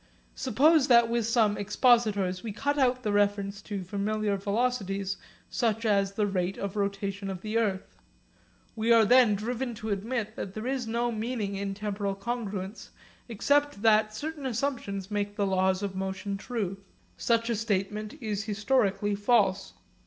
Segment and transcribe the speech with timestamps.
[0.33, 6.13] Suppose that with some expositors we cut out the reference to familiar velocities such as
[6.13, 7.99] the rate of rotation of the earth.
[8.75, 12.89] We are then driven to admit that there is no meaning in temporal congruence
[13.29, 16.77] except that certain assumptions make the laws of motion true.
[17.15, 19.73] Such a statement is historically false.